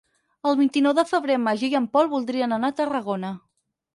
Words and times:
El 0.51 0.55
vint-i-nou 0.59 0.95
de 0.99 1.03
febrer 1.09 1.35
en 1.39 1.43
Magí 1.49 1.69
i 1.73 1.77
en 1.81 1.85
Pol 1.97 2.09
voldrien 2.15 2.57
anar 2.57 2.71
a 2.73 2.77
Tarragona. 2.83 3.33